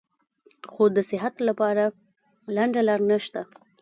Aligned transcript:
خو 0.71 0.83
د 0.95 0.97
صحت 1.09 1.35
له 1.47 1.53
پاره 1.59 1.85
لنډه 2.55 2.81
لار 2.87 3.01
نشته- 3.11 3.39